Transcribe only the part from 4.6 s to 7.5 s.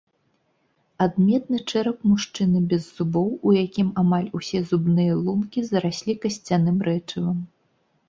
зубныя лункі зараслі касцяным рэчывам.